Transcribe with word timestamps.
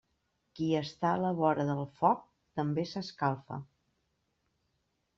Qui 0.59 0.69
està 0.79 1.11
a 1.17 1.19
la 1.25 1.33
vora 1.41 1.67
del 1.69 1.85
foc 2.01 2.25
també 2.61 2.89
s'escalfa. 2.95 3.63